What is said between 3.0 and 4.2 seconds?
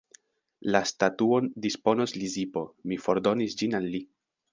fordonis ĝin al li.